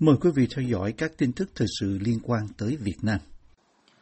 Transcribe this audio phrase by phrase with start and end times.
[0.00, 3.18] Mời quý vị theo dõi các tin tức thời sự liên quan tới Việt Nam.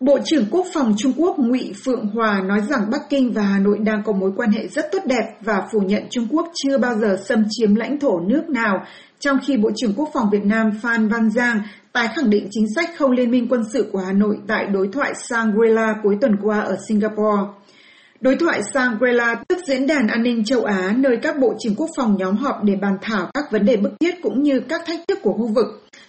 [0.01, 3.59] Bộ trưởng Quốc phòng Trung Quốc Ngụy Phượng Hòa nói rằng Bắc Kinh và Hà
[3.59, 6.79] Nội đang có mối quan hệ rất tốt đẹp và phủ nhận Trung Quốc chưa
[6.79, 8.85] bao giờ xâm chiếm lãnh thổ nước nào,
[9.19, 11.61] trong khi Bộ trưởng Quốc phòng Việt Nam Phan Văn Giang
[11.93, 14.89] tái khẳng định chính sách không liên minh quân sự của Hà Nội tại đối
[14.93, 17.43] thoại Shangri-La cuối tuần qua ở Singapore.
[18.23, 21.91] Đối thoại Shangri-La tức diễn đàn an ninh châu Á nơi các bộ trưởng quốc
[21.97, 25.01] phòng nhóm họp để bàn thảo các vấn đề bức thiết cũng như các thách
[25.09, 25.67] thức của khu vực.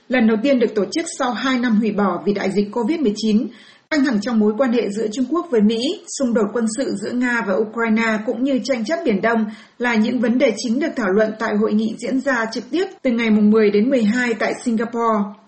[0.08, 3.46] Lần đầu tiên được tổ chức sau 2 năm hủy bỏ vì đại dịch COVID-19,
[3.90, 5.80] căng thẳng trong mối quan hệ giữa Trung Quốc với Mỹ,
[6.20, 9.46] xung đột quân sự giữa Nga và Ukraine cũng như tranh chấp Biển Đông
[9.78, 12.86] là những vấn đề chính được thảo luận tại hội nghị diễn ra trực tiếp
[13.02, 15.43] từ ngày 10 đến 12 tại Singapore.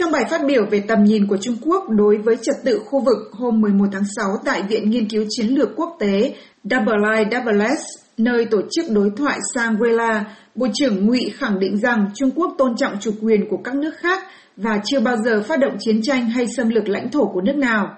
[0.00, 3.00] Trong bài phát biểu về tầm nhìn của Trung Quốc đối với trật tự khu
[3.00, 6.34] vực hôm 11 tháng 6 tại Viện Nghiên cứu Chiến lược Quốc tế
[6.70, 7.82] IISS,
[8.16, 12.76] nơi tổ chức đối thoại Shangri-La, Bộ trưởng Ngụy khẳng định rằng Trung Quốc tôn
[12.76, 14.22] trọng chủ quyền của các nước khác
[14.56, 17.56] và chưa bao giờ phát động chiến tranh hay xâm lược lãnh thổ của nước
[17.56, 17.88] nào.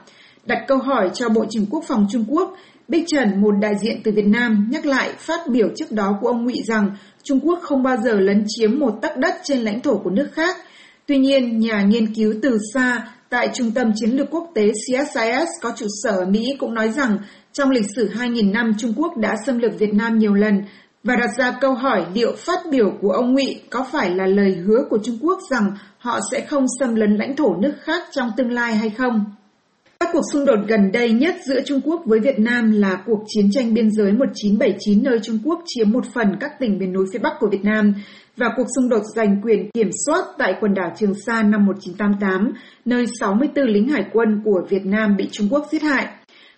[0.46, 2.56] Đặt câu hỏi cho Bộ trưởng Quốc phòng Trung Quốc,
[2.88, 6.28] Bích Trần, một đại diện từ Việt Nam, nhắc lại phát biểu trước đó của
[6.28, 9.80] ông Ngụy rằng Trung Quốc không bao giờ lấn chiếm một tấc đất trên lãnh
[9.80, 10.56] thổ của nước khác.
[11.06, 15.48] Tuy nhiên, nhà nghiên cứu từ xa tại Trung tâm Chiến lược Quốc tế CSIS
[15.60, 17.18] có trụ sở ở Mỹ cũng nói rằng
[17.52, 20.62] trong lịch sử 2.000 năm Trung Quốc đã xâm lược Việt Nam nhiều lần
[21.04, 24.56] và đặt ra câu hỏi liệu phát biểu của ông Ngụy có phải là lời
[24.66, 28.30] hứa của Trung Quốc rằng họ sẽ không xâm lấn lãnh thổ nước khác trong
[28.36, 29.24] tương lai hay không.
[30.00, 33.24] Các cuộc xung đột gần đây nhất giữa Trung Quốc với Việt Nam là cuộc
[33.26, 37.06] chiến tranh biên giới 1979 nơi Trung Quốc chiếm một phần các tỉnh miền núi
[37.12, 37.94] phía Bắc của Việt Nam
[38.36, 42.52] và cuộc xung đột giành quyền kiểm soát tại quần đảo Trường Sa năm 1988,
[42.84, 46.06] nơi 64 lính hải quân của Việt Nam bị Trung Quốc giết hại.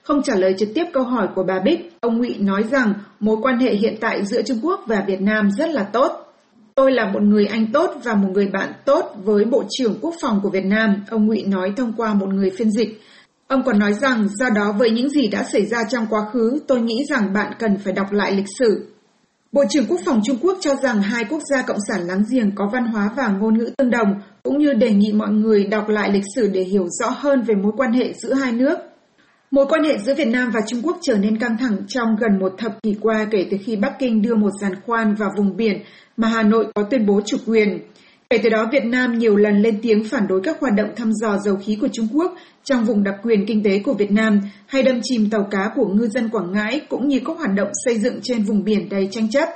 [0.02, 3.36] Không trả lời trực tiếp câu hỏi của bà Bích, ông Ngụy nói rằng mối
[3.42, 6.12] quan hệ hiện tại giữa Trung Quốc và Việt Nam rất là tốt.
[6.74, 10.14] Tôi là một người anh tốt và một người bạn tốt với Bộ trưởng Quốc
[10.22, 13.00] phòng của Việt Nam, ông Ngụy nói thông qua một người phiên dịch.
[13.48, 16.58] Ông còn nói rằng do đó với những gì đã xảy ra trong quá khứ,
[16.66, 18.93] tôi nghĩ rằng bạn cần phải đọc lại lịch sử.
[19.54, 22.54] Bộ trưởng Quốc phòng Trung Quốc cho rằng hai quốc gia cộng sản láng giềng
[22.54, 24.08] có văn hóa và ngôn ngữ tương đồng,
[24.42, 27.54] cũng như đề nghị mọi người đọc lại lịch sử để hiểu rõ hơn về
[27.54, 28.78] mối quan hệ giữa hai nước.
[29.50, 32.38] Mối quan hệ giữa Việt Nam và Trung Quốc trở nên căng thẳng trong gần
[32.38, 35.56] một thập kỷ qua kể từ khi Bắc Kinh đưa một giàn khoan vào vùng
[35.56, 35.82] biển
[36.16, 37.78] mà Hà Nội có tuyên bố chủ quyền.
[38.34, 41.12] Kể từ đó, Việt Nam nhiều lần lên tiếng phản đối các hoạt động thăm
[41.12, 42.34] dò dầu khí của Trung Quốc
[42.64, 45.86] trong vùng đặc quyền kinh tế của Việt Nam hay đâm chìm tàu cá của
[45.86, 49.08] ngư dân Quảng Ngãi cũng như các hoạt động xây dựng trên vùng biển đầy
[49.10, 49.48] tranh chấp.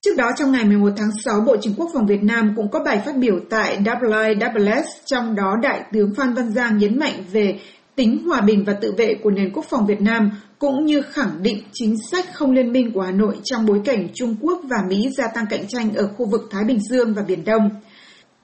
[0.00, 2.80] Trước đó, trong ngày 11 tháng 6, Bộ trưởng Quốc phòng Việt Nam cũng có
[2.84, 7.58] bài phát biểu tại WIWS, trong đó Đại tướng Phan Văn Giang nhấn mạnh về
[7.96, 11.42] tính hòa bình và tự vệ của nền quốc phòng Việt Nam cũng như khẳng
[11.42, 14.76] định chính sách không liên minh của Hà Nội trong bối cảnh Trung Quốc và
[14.88, 17.70] Mỹ gia tăng cạnh tranh ở khu vực Thái Bình Dương và Biển Đông.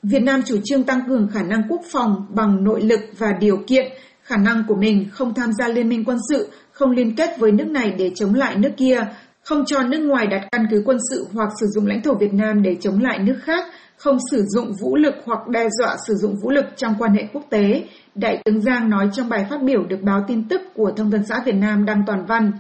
[0.07, 3.57] Việt Nam chủ trương tăng cường khả năng quốc phòng bằng nội lực và điều
[3.67, 3.93] kiện
[4.23, 7.53] khả năng của mình không tham gia liên minh quân sự, không liên kết với
[7.53, 9.07] nước này để chống lại nước kia,
[9.45, 12.35] không cho nước ngoài đặt căn cứ quân sự hoặc sử dụng lãnh thổ Việt
[12.35, 13.65] Nam để chống lại nước khác,
[13.97, 17.27] không sử dụng vũ lực hoặc đe dọa sử dụng vũ lực trong quan hệ
[17.33, 17.85] quốc tế,
[18.15, 21.27] Đại tướng Giang nói trong bài phát biểu được báo tin tức của Thông tấn
[21.27, 22.53] xã Việt Nam đăng toàn văn.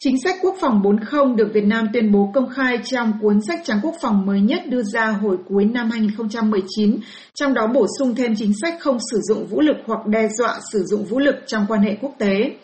[0.00, 3.60] Chính sách quốc phòng 40 được Việt Nam tuyên bố công khai trong cuốn sách
[3.64, 6.96] trắng quốc phòng mới nhất đưa ra hồi cuối năm 2019,
[7.34, 10.58] trong đó bổ sung thêm chính sách không sử dụng vũ lực hoặc đe dọa
[10.72, 12.56] sử dụng vũ lực trong quan hệ quốc tế.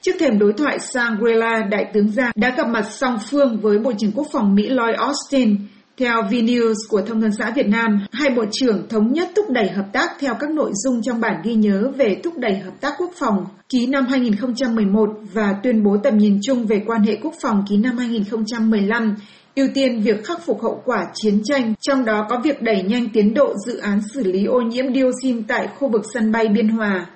[0.00, 3.92] Trước thềm đối thoại Shangri-La, Đại tướng Giang đã gặp mặt song phương với Bộ
[3.98, 5.56] trưởng Quốc phòng Mỹ Lloyd Austin,
[5.98, 9.68] theo VNews của Thông tấn xã Việt Nam, hai bộ trưởng thống nhất thúc đẩy
[9.70, 12.94] hợp tác theo các nội dung trong bản ghi nhớ về thúc đẩy hợp tác
[12.98, 17.34] quốc phòng ký năm 2011 và tuyên bố tầm nhìn chung về quan hệ quốc
[17.42, 19.14] phòng ký năm 2015,
[19.54, 23.08] ưu tiên việc khắc phục hậu quả chiến tranh, trong đó có việc đẩy nhanh
[23.08, 26.68] tiến độ dự án xử lý ô nhiễm dioxin tại khu vực sân bay Biên
[26.68, 27.06] Hòa.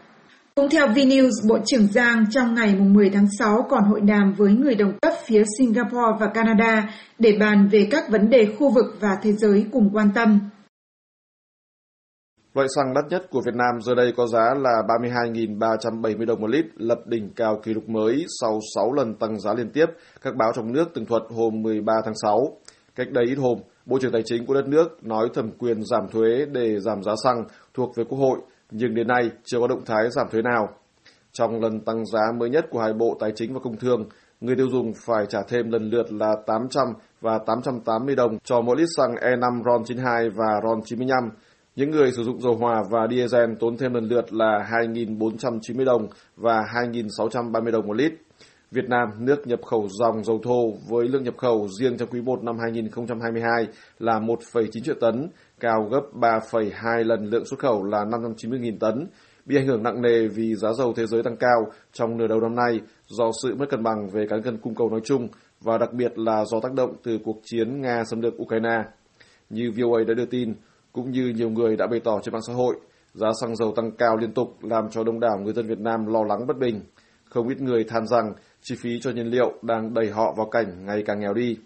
[0.54, 4.52] Cũng theo VNews, Bộ trưởng Giang trong ngày 10 tháng 6 còn hội đàm với
[4.52, 8.84] người đồng cấp phía Singapore và Canada để bàn về các vấn đề khu vực
[9.00, 10.38] và thế giới cùng quan tâm.
[12.54, 16.50] Loại xăng đắt nhất của Việt Nam giờ đây có giá là 32.370 đồng một
[16.50, 19.86] lít, lập đỉnh cao kỷ lục mới sau 6 lần tăng giá liên tiếp,
[20.22, 22.38] các báo trong nước tường thuật hôm 13 tháng 6.
[22.94, 26.08] Cách đây ít hôm, Bộ trưởng Tài chính của đất nước nói thẩm quyền giảm
[26.12, 27.44] thuế để giảm giá xăng
[27.74, 28.38] thuộc về Quốc hội
[28.72, 30.68] nhưng đến nay chưa có động thái giảm thuế nào.
[31.32, 34.04] Trong lần tăng giá mới nhất của hai bộ Tài chính và Công Thương,
[34.40, 36.86] người tiêu dùng phải trả thêm lần lượt là 800
[37.20, 41.30] và 880 đồng cho mỗi lít xăng E5 RON92 và RON95.
[41.76, 46.08] Những người sử dụng dầu hòa và diesel tốn thêm lần lượt là 2.490 đồng
[46.36, 48.12] và 2.630 đồng một lít.
[48.72, 52.20] Việt Nam, nước nhập khẩu dòng dầu thô với lượng nhập khẩu riêng trong quý
[52.20, 53.66] 1 năm 2022
[53.98, 55.28] là 1,9 triệu tấn,
[55.60, 59.06] cao gấp 3,2 lần lượng xuất khẩu là 590.000 tấn,
[59.46, 62.40] bị ảnh hưởng nặng nề vì giá dầu thế giới tăng cao trong nửa đầu
[62.40, 65.28] năm nay do sự mất cân bằng về cán cân cung cầu nói chung
[65.60, 68.82] và đặc biệt là do tác động từ cuộc chiến Nga xâm lược Ukraine.
[69.50, 70.54] Như VOA đã đưa tin,
[70.92, 72.76] cũng như nhiều người đã bày tỏ trên mạng xã hội,
[73.14, 76.06] giá xăng dầu tăng cao liên tục làm cho đông đảo người dân Việt Nam
[76.06, 76.80] lo lắng bất bình.
[77.24, 78.32] Không ít người than rằng
[78.62, 81.56] chi phí cho nhiên liệu đang đẩy họ vào cảnh ngày càng nghèo đi.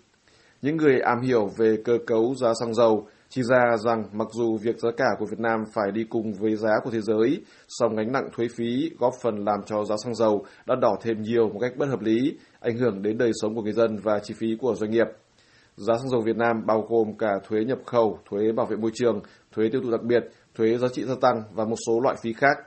[0.63, 4.59] Những người am hiểu về cơ cấu giá xăng dầu chỉ ra rằng mặc dù
[4.63, 7.97] việc giá cả của Việt Nam phải đi cùng với giá của thế giới, song
[7.97, 11.49] gánh nặng thuế phí góp phần làm cho giá xăng dầu đã đỏ thêm nhiều
[11.49, 14.35] một cách bất hợp lý, ảnh hưởng đến đời sống của người dân và chi
[14.39, 15.07] phí của doanh nghiệp.
[15.77, 18.91] Giá xăng dầu Việt Nam bao gồm cả thuế nhập khẩu, thuế bảo vệ môi
[18.95, 19.21] trường,
[19.53, 22.33] thuế tiêu thụ đặc biệt, thuế giá trị gia tăng và một số loại phí
[22.33, 22.59] khác.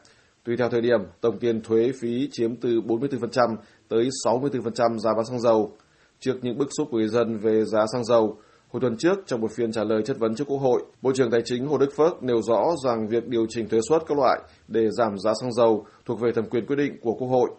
[0.44, 3.56] Tùy theo thời điểm, tổng tiền thuế phí chiếm từ 44%
[3.90, 5.72] tới 64% giá bán xăng dầu.
[6.20, 8.38] Trước những bức xúc của người dân về giá xăng dầu,
[8.72, 11.32] Hồi tuần trước, trong một phiên trả lời chất vấn trước Quốc hội, Bộ trưởng
[11.32, 14.40] Tài chính Hồ Đức Phước nêu rõ rằng việc điều chỉnh thuế suất các loại
[14.68, 17.50] để giảm giá xăng dầu thuộc về thẩm quyền quyết định của Quốc hội.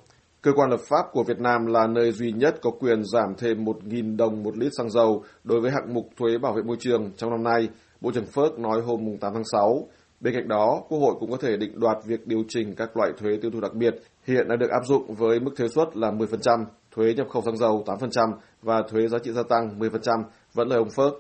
[0.43, 3.65] Cơ quan lập pháp của Việt Nam là nơi duy nhất có quyền giảm thêm
[3.65, 7.11] 1.000 đồng một lít xăng dầu đối với hạng mục thuế bảo vệ môi trường
[7.17, 7.69] trong năm nay,
[8.00, 9.88] Bộ trưởng Phước nói hôm 8 tháng 6.
[10.21, 13.11] Bên cạnh đó, Quốc hội cũng có thể định đoạt việc điều chỉnh các loại
[13.19, 13.94] thuế tiêu thụ đặc biệt
[14.27, 17.57] hiện đã được áp dụng với mức thuế suất là 10%, thuế nhập khẩu xăng
[17.57, 18.33] dầu 8%
[18.63, 20.23] và thuế giá trị gia tăng 10%,
[20.55, 21.13] vẫn lời ông Phước.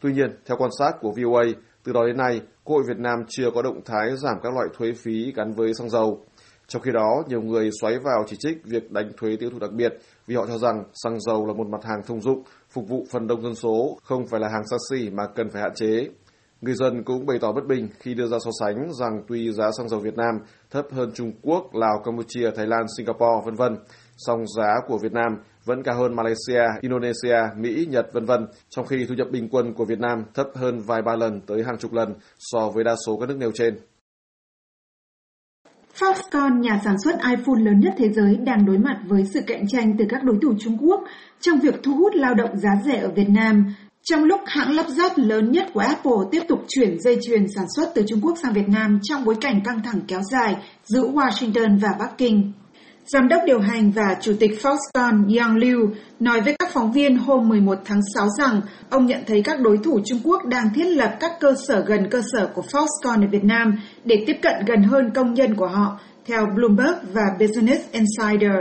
[0.00, 1.44] Tuy nhiên, theo quan sát của VOA,
[1.84, 4.66] từ đó đến nay, Quốc hội Việt Nam chưa có động thái giảm các loại
[4.78, 6.24] thuế phí gắn với xăng dầu.
[6.68, 9.72] Trong khi đó, nhiều người xoáy vào chỉ trích việc đánh thuế tiêu thụ đặc
[9.72, 9.92] biệt
[10.26, 13.26] vì họ cho rằng xăng dầu là một mặt hàng thông dụng, phục vụ phần
[13.26, 16.08] đông dân số, không phải là hàng xa xỉ mà cần phải hạn chế.
[16.60, 19.70] Người dân cũng bày tỏ bất bình khi đưa ra so sánh rằng tuy giá
[19.78, 20.34] xăng dầu Việt Nam
[20.70, 23.76] thấp hơn Trung Quốc, Lào, Campuchia, Thái Lan, Singapore, vân vân,
[24.16, 25.32] song giá của Việt Nam
[25.64, 29.74] vẫn cao hơn Malaysia, Indonesia, Mỹ, Nhật vân vân, trong khi thu nhập bình quân
[29.74, 32.94] của Việt Nam thấp hơn vài ba lần tới hàng chục lần so với đa
[33.06, 33.78] số các nước nêu trên.
[35.98, 39.68] Foxconn, nhà sản xuất iPhone lớn nhất thế giới, đang đối mặt với sự cạnh
[39.68, 41.00] tranh từ các đối thủ Trung Quốc
[41.40, 43.74] trong việc thu hút lao động giá rẻ ở Việt Nam,
[44.10, 47.64] trong lúc hãng lắp ráp lớn nhất của Apple tiếp tục chuyển dây chuyền sản
[47.76, 51.02] xuất từ Trung Quốc sang Việt Nam trong bối cảnh căng thẳng kéo dài giữa
[51.02, 52.52] Washington và Bắc Kinh.
[53.06, 55.78] Giám đốc điều hành và Chủ tịch Foxconn Yang Liu
[56.20, 58.60] nói với các phóng viên hôm 11 tháng 6 rằng
[58.90, 62.08] ông nhận thấy các đối thủ Trung Quốc đang thiết lập các cơ sở gần
[62.10, 65.68] cơ sở của Foxconn ở Việt Nam để tiếp cận gần hơn công nhân của
[65.68, 68.56] họ, theo Bloomberg và Business Insider.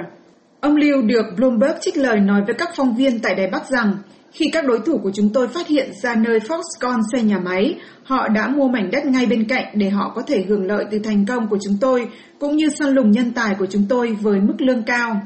[0.61, 3.93] Ông Liu được Bloomberg trích lời nói với các phóng viên tại Đài Bắc rằng
[4.38, 7.75] khi các đối thủ của chúng tôi phát hiện ra nơi Foxconn xây nhà máy,
[8.04, 11.00] họ đã mua mảnh đất ngay bên cạnh để họ có thể hưởng lợi từ
[11.00, 12.07] thành công của chúng tôi,
[12.39, 15.22] cũng như săn lùng nhân tài của chúng tôi với mức lương cao.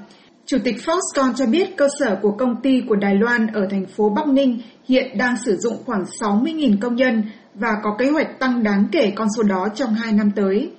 [0.45, 3.85] Chủ tịch Foxconn cho biết cơ sở của công ty của Đài Loan ở thành
[3.85, 7.23] phố Bắc Ninh hiện đang sử dụng khoảng 60.000 công nhân
[7.55, 10.71] và có kế hoạch tăng đáng kể con số đó trong 2 năm tới.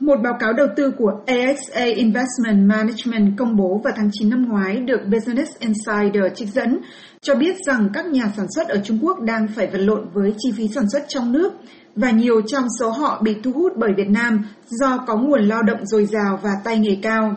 [0.00, 4.48] Một báo cáo đầu tư của AXA Investment Management công bố vào tháng 9 năm
[4.48, 6.78] ngoái được Business Insider trích dẫn,
[7.20, 10.34] cho biết rằng các nhà sản xuất ở Trung Quốc đang phải vật lộn với
[10.38, 11.52] chi phí sản xuất trong nước
[11.96, 15.62] và nhiều trong số họ bị thu hút bởi Việt Nam do có nguồn lao
[15.62, 17.34] động dồi dào và tay nghề cao.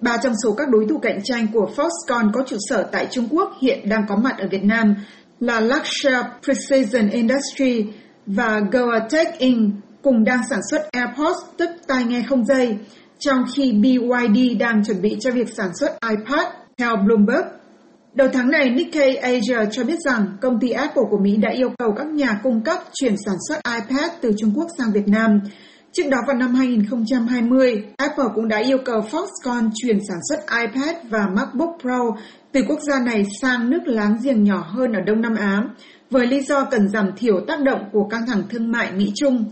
[0.00, 3.28] Ba trong số các đối thủ cạnh tranh của Foxconn có trụ sở tại Trung
[3.30, 4.94] Quốc hiện đang có mặt ở Việt Nam
[5.40, 7.86] là Luxshare Precision Industry
[8.26, 12.78] và Goatech Inc cùng đang sản xuất AirPods tức tai nghe không dây,
[13.18, 16.46] trong khi BYD đang chuẩn bị cho việc sản xuất iPad,
[16.78, 17.44] theo Bloomberg.
[18.14, 21.68] Đầu tháng này, Nikkei Asia cho biết rằng công ty Apple của Mỹ đã yêu
[21.78, 25.40] cầu các nhà cung cấp chuyển sản xuất iPad từ Trung Quốc sang Việt Nam.
[25.92, 30.96] Trước đó vào năm 2020, Apple cũng đã yêu cầu Foxconn chuyển sản xuất iPad
[31.10, 32.00] và MacBook Pro
[32.52, 35.62] từ quốc gia này sang nước láng giềng nhỏ hơn ở Đông Nam Á,
[36.10, 39.44] với lý do cần giảm thiểu tác động của căng thẳng thương mại Mỹ-Trung.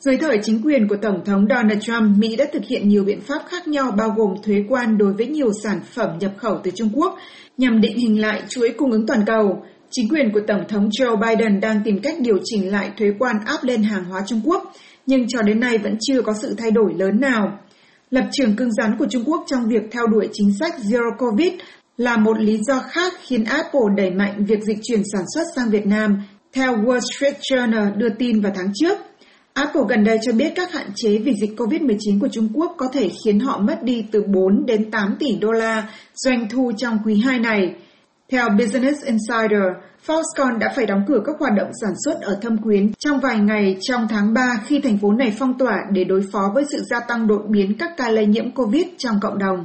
[0.00, 3.20] Dưới thời chính quyền của Tổng thống Donald Trump, Mỹ đã thực hiện nhiều biện
[3.20, 6.70] pháp khác nhau bao gồm thuế quan đối với nhiều sản phẩm nhập khẩu từ
[6.74, 7.18] Trung Quốc
[7.56, 9.62] nhằm định hình lại chuỗi cung ứng toàn cầu.
[9.90, 13.36] Chính quyền của Tổng thống Joe Biden đang tìm cách điều chỉnh lại thuế quan
[13.46, 14.72] áp lên hàng hóa Trung Quốc,
[15.06, 17.58] nhưng cho đến nay vẫn chưa có sự thay đổi lớn nào.
[18.10, 21.52] Lập trường cứng rắn của Trung Quốc trong việc theo đuổi chính sách Zero Covid
[21.96, 25.70] là một lý do khác khiến Apple đẩy mạnh việc dịch chuyển sản xuất sang
[25.70, 28.98] Việt Nam, theo Wall Street Journal đưa tin vào tháng trước.
[29.58, 32.88] Apple gần đây cho biết các hạn chế vì dịch COVID-19 của Trung Quốc có
[32.92, 36.98] thể khiến họ mất đi từ 4 đến 8 tỷ đô la doanh thu trong
[37.04, 37.74] quý 2 này.
[38.30, 39.62] Theo Business Insider,
[40.06, 43.38] Foxconn đã phải đóng cửa các hoạt động sản xuất ở Thâm Quyến trong vài
[43.38, 46.82] ngày trong tháng 3 khi thành phố này phong tỏa để đối phó với sự
[46.90, 49.64] gia tăng đột biến các ca lây nhiễm COVID trong cộng đồng.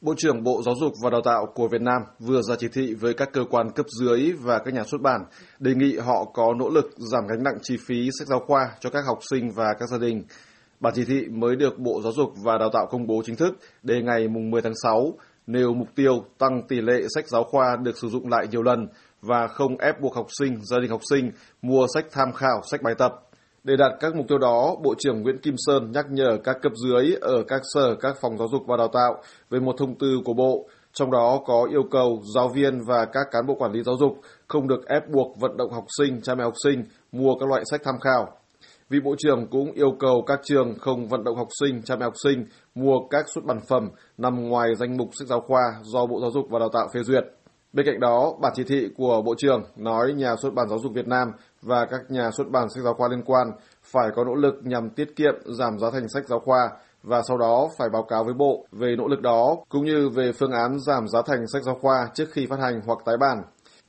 [0.00, 2.94] Bộ trưởng Bộ Giáo dục và Đào tạo của Việt Nam vừa ra chỉ thị
[2.94, 5.20] với các cơ quan cấp dưới và các nhà xuất bản,
[5.58, 8.90] đề nghị họ có nỗ lực giảm gánh nặng chi phí sách giáo khoa cho
[8.90, 10.22] các học sinh và các gia đình.
[10.80, 13.58] Bản chỉ thị mới được Bộ Giáo dục và Đào tạo công bố chính thức
[13.82, 15.12] đề ngày 10 tháng 6,
[15.46, 18.86] nêu mục tiêu tăng tỷ lệ sách giáo khoa được sử dụng lại nhiều lần
[19.20, 21.30] và không ép buộc học sinh, gia đình học sinh
[21.62, 23.27] mua sách tham khảo, sách bài tập.
[23.64, 26.72] Để đạt các mục tiêu đó, Bộ trưởng Nguyễn Kim Sơn nhắc nhở các cấp
[26.84, 30.20] dưới ở các sở, các phòng giáo dục và đào tạo về một thông tư
[30.24, 33.82] của Bộ, trong đó có yêu cầu giáo viên và các cán bộ quản lý
[33.82, 37.34] giáo dục không được ép buộc vận động học sinh, cha mẹ học sinh mua
[37.40, 38.28] các loại sách tham khảo.
[38.90, 42.04] Vị Bộ trưởng cũng yêu cầu các trường không vận động học sinh, cha mẹ
[42.04, 46.06] học sinh mua các xuất bản phẩm nằm ngoài danh mục sách giáo khoa do
[46.06, 47.24] Bộ Giáo dục và Đào tạo phê duyệt.
[47.72, 50.92] Bên cạnh đó, bản chỉ thị của Bộ trưởng nói nhà xuất bản giáo dục
[50.94, 51.28] Việt Nam
[51.62, 53.46] và các nhà xuất bản sách giáo khoa liên quan
[53.82, 56.70] phải có nỗ lực nhằm tiết kiệm giảm giá thành sách giáo khoa
[57.02, 60.32] và sau đó phải báo cáo với Bộ về nỗ lực đó cũng như về
[60.32, 63.38] phương án giảm giá thành sách giáo khoa trước khi phát hành hoặc tái bản.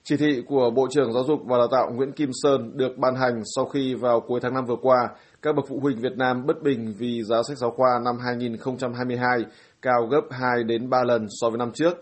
[0.03, 3.15] Chỉ thị của Bộ trưởng Giáo dục và Đào tạo Nguyễn Kim Sơn được ban
[3.15, 5.09] hành sau khi vào cuối tháng 5 vừa qua,
[5.41, 9.45] các bậc phụ huynh Việt Nam bất bình vì giá sách giáo khoa năm 2022
[9.81, 11.93] cao gấp 2 đến 3 lần so với năm trước.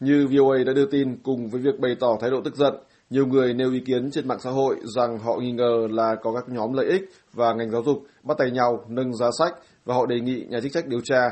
[0.00, 2.74] Như VOA đã đưa tin cùng với việc bày tỏ thái độ tức giận,
[3.12, 6.32] nhiều người nêu ý kiến trên mạng xã hội rằng họ nghi ngờ là có
[6.34, 7.02] các nhóm lợi ích
[7.32, 9.54] và ngành giáo dục bắt tay nhau nâng giá sách
[9.84, 11.30] và họ đề nghị nhà chức trách điều tra.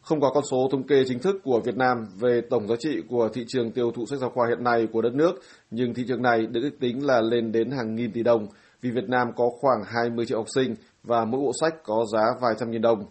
[0.00, 3.02] Không có con số thống kê chính thức của Việt Nam về tổng giá trị
[3.08, 5.32] của thị trường tiêu thụ sách giáo khoa hiện nay của đất nước,
[5.70, 8.46] nhưng thị trường này được ước tính là lên đến hàng nghìn tỷ đồng
[8.80, 12.24] vì Việt Nam có khoảng 20 triệu học sinh và mỗi bộ sách có giá
[12.40, 13.04] vài trăm nghìn đồng.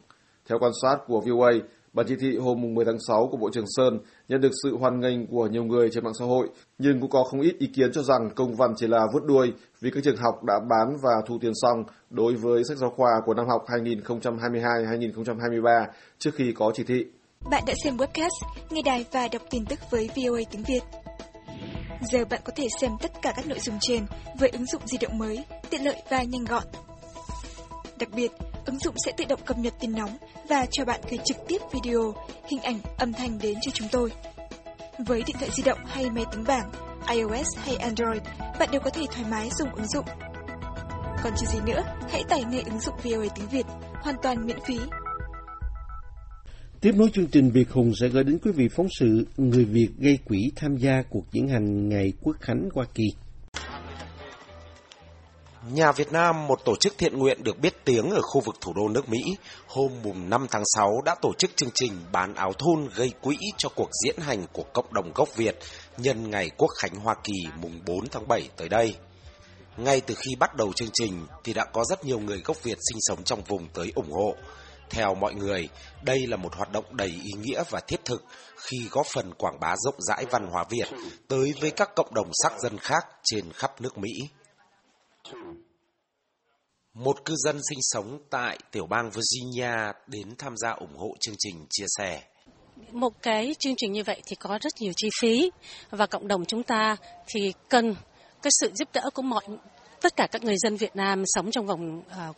[0.49, 1.51] Theo quan sát của VOA,
[1.97, 4.99] Bản chỉ thị hôm 10 tháng 6 của Bộ trưởng Sơn nhận được sự hoan
[4.99, 7.91] nghênh của nhiều người trên mạng xã hội, nhưng cũng có không ít ý kiến
[7.91, 11.11] cho rằng công văn chỉ là vứt đuôi vì các trường học đã bán và
[11.27, 15.85] thu tiền xong đối với sách giáo khoa của năm học 2022-2023
[16.19, 17.05] trước khi có chỉ thị.
[17.51, 20.81] Bạn đã xem webcast, nghe đài và đọc tin tức với VOA tiếng Việt.
[22.11, 24.05] Giờ bạn có thể xem tất cả các nội dung trên
[24.39, 26.63] với ứng dụng di động mới, tiện lợi và nhanh gọn.
[27.99, 28.31] Đặc biệt,
[28.65, 30.17] ứng dụng sẽ tự động cập nhật tin nóng
[30.49, 32.13] và cho bạn gửi trực tiếp video,
[32.47, 34.11] hình ảnh, âm thanh đến cho chúng tôi.
[35.07, 36.71] Với điện thoại di động hay máy tính bảng,
[37.09, 38.21] iOS hay Android,
[38.59, 40.05] bạn đều có thể thoải mái dùng ứng dụng.
[41.23, 43.65] Còn chờ gì nữa, hãy tải ngay ứng dụng VOA tiếng Việt,
[44.01, 44.79] hoàn toàn miễn phí.
[46.81, 49.89] Tiếp nối chương trình Việt Hùng sẽ gửi đến quý vị phóng sự Người Việt
[49.97, 53.05] gây quỹ tham gia cuộc diễn hành Ngày Quốc Khánh Hoa Kỳ.
[55.71, 58.73] Nhà Việt Nam, một tổ chức thiện nguyện được biết tiếng ở khu vực thủ
[58.73, 59.19] đô nước Mỹ,
[59.67, 63.37] hôm mùng 5 tháng 6 đã tổ chức chương trình bán áo thun gây quỹ
[63.57, 65.59] cho cuộc diễn hành của cộng đồng gốc Việt
[65.97, 68.95] nhân ngày Quốc khánh Hoa Kỳ mùng 4 tháng 7 tới đây.
[69.77, 72.77] Ngay từ khi bắt đầu chương trình thì đã có rất nhiều người gốc Việt
[72.89, 74.35] sinh sống trong vùng tới ủng hộ.
[74.89, 75.69] Theo mọi người,
[76.03, 78.23] đây là một hoạt động đầy ý nghĩa và thiết thực
[78.57, 80.87] khi góp phần quảng bá rộng rãi văn hóa Việt
[81.27, 84.11] tới với các cộng đồng sắc dân khác trên khắp nước Mỹ.
[86.93, 91.35] Một cư dân sinh sống tại tiểu bang Virginia đến tham gia ủng hộ chương
[91.37, 92.23] trình chia sẻ.
[92.91, 95.51] Một cái chương trình như vậy thì có rất nhiều chi phí
[95.89, 96.95] và cộng đồng chúng ta
[97.27, 97.95] thì cần
[98.41, 99.43] cái sự giúp đỡ của mọi
[100.01, 102.35] tất cả các người dân Việt Nam sống trong vòng uh,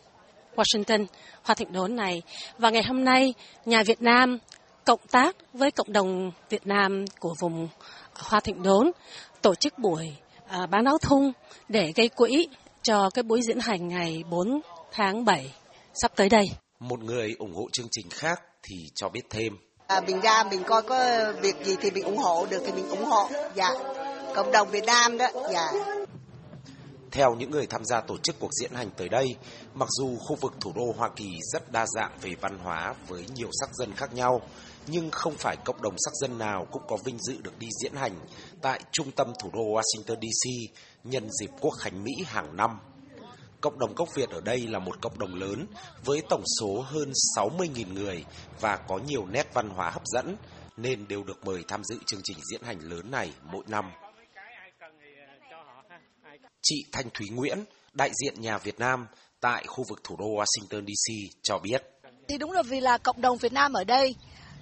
[0.56, 1.06] Washington,
[1.42, 2.22] Hoa Thịnh Đốn này.
[2.58, 4.38] Và ngày hôm nay, nhà Việt Nam
[4.84, 7.68] cộng tác với cộng đồng Việt Nam của vùng
[8.14, 8.90] Hoa Thịnh Đốn
[9.42, 11.32] tổ chức buổi uh, bán áo thun
[11.68, 12.48] để gây quỹ
[12.82, 14.60] cho cái buổi diễn hành ngày 4
[14.92, 15.54] tháng 7
[15.94, 16.44] sắp tới đây.
[16.80, 19.52] Một người ủng hộ chương trình khác thì cho biết thêm.
[19.86, 22.88] À, mình ra mình coi có việc gì thì mình ủng hộ được thì mình
[22.88, 23.28] ủng hộ.
[23.54, 23.70] Dạ.
[24.34, 25.26] Cộng đồng Việt Nam đó.
[25.52, 25.72] Dạ.
[27.10, 29.26] Theo những người tham gia tổ chức cuộc diễn hành tới đây,
[29.74, 33.24] mặc dù khu vực thủ đô Hoa Kỳ rất đa dạng về văn hóa với
[33.34, 34.40] nhiều sắc dân khác nhau,
[34.90, 37.94] nhưng không phải cộng đồng sắc dân nào cũng có vinh dự được đi diễn
[37.94, 38.14] hành
[38.62, 42.80] tại trung tâm thủ đô Washington DC nhân dịp Quốc khánh Mỹ hàng năm.
[43.60, 45.66] Cộng đồng gốc Việt ở đây là một cộng đồng lớn
[46.04, 48.24] với tổng số hơn 60.000 người
[48.60, 50.36] và có nhiều nét văn hóa hấp dẫn
[50.76, 53.90] nên đều được mời tham dự chương trình diễn hành lớn này mỗi năm.
[56.62, 59.06] Chị Thanh Thúy Nguyễn, đại diện nhà Việt Nam
[59.40, 61.82] tại khu vực thủ đô Washington DC cho biết.
[62.28, 64.14] Thì đúng là vì là cộng đồng Việt Nam ở đây,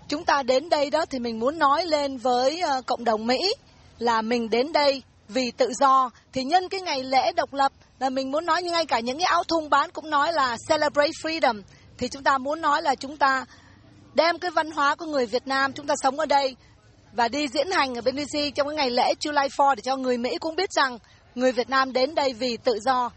[0.08, 3.54] chúng ta đến đây đó thì mình muốn nói lên với uh, cộng đồng Mỹ
[3.98, 8.10] là mình đến đây vì tự do thì nhân cái ngày lễ độc lập là
[8.10, 11.10] mình muốn nói như ngay cả những cái áo thun bán cũng nói là celebrate
[11.22, 11.62] freedom
[11.98, 13.44] thì chúng ta muốn nói là chúng ta
[14.14, 16.56] đem cái văn hóa của người Việt Nam chúng ta sống ở đây
[17.12, 19.96] và đi diễn hành ở bên DC trong cái ngày lễ July 4 để cho
[19.96, 20.98] người Mỹ cũng biết rằng
[21.34, 23.10] người Việt Nam đến đây vì tự do.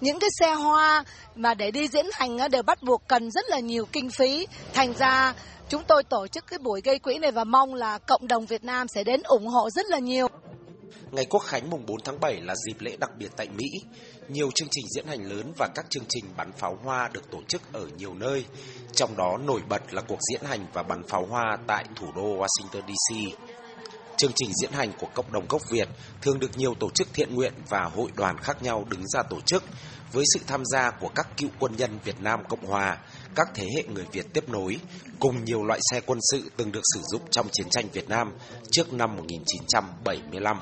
[0.00, 3.58] Những cái xe hoa mà để đi diễn hành đều bắt buộc cần rất là
[3.58, 4.46] nhiều kinh phí.
[4.74, 5.34] Thành ra
[5.68, 8.64] chúng tôi tổ chức cái buổi gây quỹ này và mong là cộng đồng Việt
[8.64, 10.28] Nam sẽ đến ủng hộ rất là nhiều.
[11.10, 13.66] Ngày Quốc khánh mùng 4 tháng 7 là dịp lễ đặc biệt tại Mỹ.
[14.28, 17.38] Nhiều chương trình diễn hành lớn và các chương trình bắn pháo hoa được tổ
[17.48, 18.44] chức ở nhiều nơi.
[18.92, 22.22] Trong đó nổi bật là cuộc diễn hành và bắn pháo hoa tại thủ đô
[22.22, 23.38] Washington DC.
[24.16, 25.88] Chương trình diễn hành của cộng đồng gốc Việt
[26.22, 29.40] thường được nhiều tổ chức thiện nguyện và hội đoàn khác nhau đứng ra tổ
[29.40, 29.64] chức
[30.12, 32.98] với sự tham gia của các cựu quân nhân Việt Nam Cộng Hòa,
[33.34, 34.76] các thế hệ người Việt tiếp nối,
[35.18, 38.32] cùng nhiều loại xe quân sự từng được sử dụng trong chiến tranh Việt Nam
[38.70, 40.56] trước năm 1975.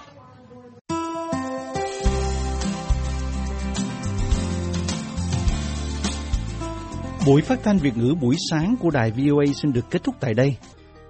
[7.26, 10.34] Buổi phát thanh Việt ngữ buổi sáng của đài VOA xin được kết thúc tại
[10.34, 10.56] đây.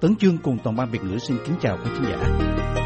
[0.00, 2.85] Tấn Chương cùng toàn ban Việt ngữ xin kính chào quý khán giả.